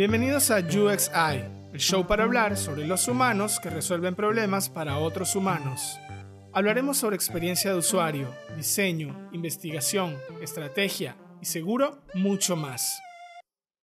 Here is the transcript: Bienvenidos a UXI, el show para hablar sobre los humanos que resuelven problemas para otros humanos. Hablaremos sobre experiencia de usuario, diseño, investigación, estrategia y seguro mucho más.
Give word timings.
Bienvenidos 0.00 0.50
a 0.50 0.60
UXI, 0.60 1.44
el 1.74 1.78
show 1.78 2.06
para 2.06 2.24
hablar 2.24 2.56
sobre 2.56 2.86
los 2.86 3.06
humanos 3.06 3.60
que 3.60 3.68
resuelven 3.68 4.14
problemas 4.14 4.70
para 4.70 4.96
otros 4.96 5.36
humanos. 5.36 6.00
Hablaremos 6.54 6.96
sobre 6.96 7.16
experiencia 7.16 7.70
de 7.70 7.80
usuario, 7.80 8.34
diseño, 8.56 9.28
investigación, 9.32 10.16
estrategia 10.40 11.18
y 11.42 11.44
seguro 11.44 11.98
mucho 12.14 12.56
más. 12.56 13.02